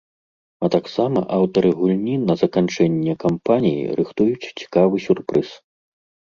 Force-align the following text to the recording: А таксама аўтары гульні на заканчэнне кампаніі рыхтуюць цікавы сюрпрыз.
А 0.67 0.67
таксама 0.75 1.19
аўтары 1.37 1.69
гульні 1.81 2.15
на 2.29 2.33
заканчэнне 2.43 3.13
кампаніі 3.25 3.85
рыхтуюць 4.01 4.51
цікавы 4.59 5.05
сюрпрыз. 5.07 5.49